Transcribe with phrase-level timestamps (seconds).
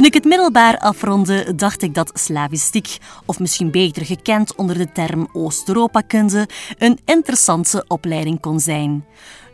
[0.00, 4.92] Toen ik het middelbaar afronde, dacht ik dat slavistiek, of misschien beter gekend onder de
[4.92, 9.04] term Oost-Europa-kunde, een interessante opleiding kon zijn.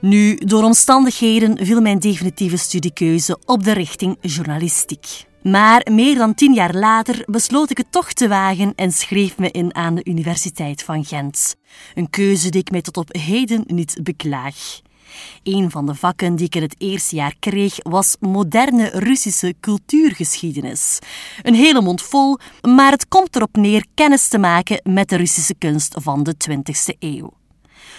[0.01, 5.25] Nu, door omstandigheden viel mijn definitieve studiekeuze op de richting journalistiek.
[5.43, 9.51] Maar meer dan tien jaar later besloot ik het toch te wagen en schreef me
[9.51, 11.57] in aan de Universiteit van Gent.
[11.95, 14.81] Een keuze die ik mij tot op heden niet beklaag.
[15.43, 20.99] Een van de vakken die ik in het eerste jaar kreeg was moderne Russische cultuurgeschiedenis.
[21.43, 25.55] Een hele mond vol, maar het komt erop neer kennis te maken met de Russische
[25.55, 27.33] kunst van de 20e eeuw.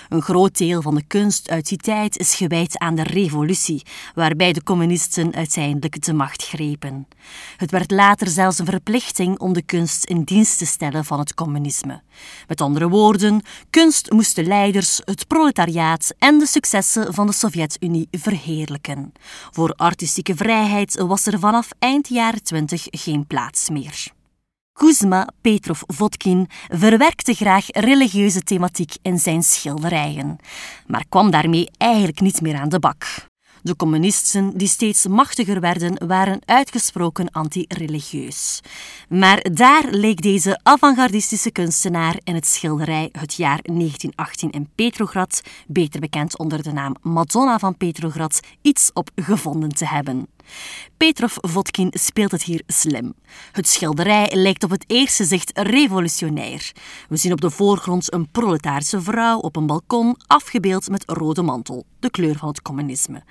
[0.09, 4.53] Een groot deel van de kunst uit die tijd is gewijd aan de revolutie, waarbij
[4.53, 7.08] de communisten uiteindelijk de macht grepen.
[7.58, 11.33] Het werd later zelfs een verplichting om de kunst in dienst te stellen van het
[11.33, 12.02] communisme.
[12.47, 18.08] Met andere woorden, kunst moest de leiders, het proletariaat en de successen van de Sovjet-Unie
[18.11, 19.11] verheerlijken.
[19.52, 24.16] Voor artistieke vrijheid was er vanaf eind jaren 20 geen plaats meer.
[24.78, 30.38] Kuzma Petrov Vodkin verwerkte graag religieuze thematiek in zijn schilderijen,
[30.88, 33.06] maar kwam daarmee eigenlijk niet meer aan de bak.
[33.61, 38.61] De communisten, die steeds machtiger werden, waren uitgesproken anti-religieus.
[39.09, 46.00] Maar daar leek deze avant-gardistische kunstenaar in het schilderij Het jaar 1918 in Petrograd, beter
[46.00, 50.28] bekend onder de naam Madonna van Petrograd, iets op gevonden te hebben.
[50.97, 53.13] Petrov Vodkin speelt het hier slim.
[53.52, 56.72] Het schilderij lijkt op het eerste zicht revolutionair.
[57.09, 61.86] We zien op de voorgrond een proletarische vrouw op een balkon, afgebeeld met rode mantel,
[62.00, 63.24] de kleur van het communisme.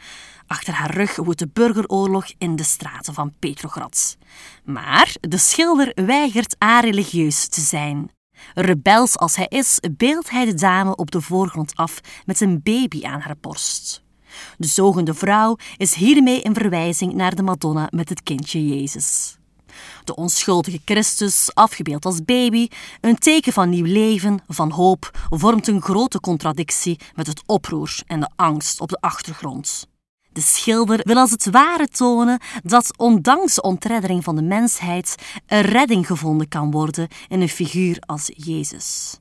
[0.47, 4.17] Achter haar rug woedt de burgeroorlog in de straten van Petrograd.
[4.65, 8.11] Maar de schilder weigert areligieus te zijn.
[8.55, 13.05] Rebels als hij is, beeldt hij de dame op de voorgrond af met een baby
[13.05, 14.06] aan haar borst.
[14.59, 19.37] De zogende vrouw is hiermee een verwijzing naar de Madonna met het kindje Jezus.
[20.05, 22.69] De onschuldige Christus, afgebeeld als baby,
[23.01, 28.21] een teken van nieuw leven, van hoop, vormt een grote contradictie met het oproer en
[28.21, 29.89] de angst op de achtergrond.
[30.33, 35.15] De schilder wil als het ware tonen dat ondanks de ontreddering van de mensheid
[35.47, 39.19] een redding gevonden kan worden in een figuur als Jezus.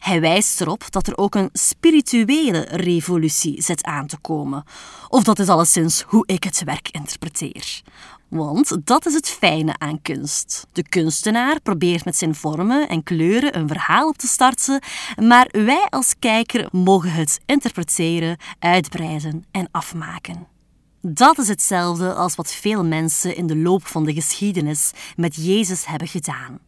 [0.00, 4.64] Hij wijst erop dat er ook een spirituele revolutie zit aan te komen.
[5.08, 7.82] Of dat is alleszins hoe ik het werk interpreteer.
[8.28, 10.66] Want dat is het fijne aan kunst.
[10.72, 14.82] De kunstenaar probeert met zijn vormen en kleuren een verhaal op te starten,
[15.16, 20.46] maar wij als kijker mogen het interpreteren, uitbreiden en afmaken.
[21.00, 25.86] Dat is hetzelfde als wat veel mensen in de loop van de geschiedenis met Jezus
[25.86, 26.58] hebben gedaan.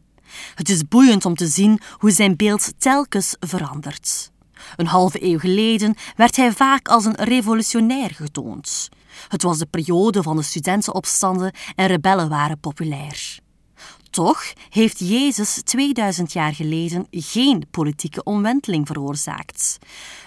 [0.54, 4.30] Het is boeiend om te zien hoe zijn beeld telkens verandert.
[4.76, 8.88] Een halve eeuw geleden werd hij vaak als een revolutionair getoond.
[9.28, 13.40] Het was de periode van de studentenopstanden en rebellen waren populair.
[14.10, 19.78] Toch heeft Jezus 2000 jaar geleden geen politieke omwenteling veroorzaakt.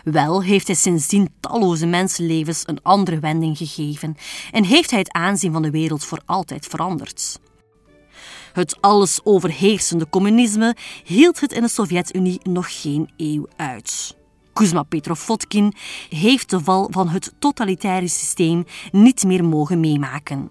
[0.04, 4.16] Wel heeft hij sindsdien talloze mensenlevens een andere wending gegeven
[4.52, 7.40] en heeft hij het aanzien van de wereld voor altijd veranderd.
[8.56, 14.16] Het alles overheersende communisme hield het in de Sovjet-Unie nog geen eeuw uit.
[14.54, 15.74] Kuzma Petrov-Vodkin
[16.10, 20.50] heeft de val van het totalitaire systeem niet meer mogen meemaken.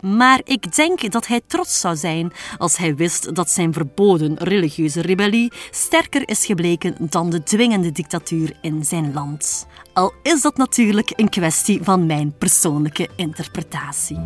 [0.00, 5.00] Maar ik denk dat hij trots zou zijn als hij wist dat zijn verboden religieuze
[5.00, 9.66] rebellie sterker is gebleken dan de dwingende dictatuur in zijn land.
[9.92, 14.22] Al is dat natuurlijk een kwestie van mijn persoonlijke interpretatie.